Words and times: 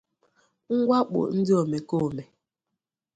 mwakpò 0.81 1.19
ndị 1.37 1.51
omekoome 1.61 2.23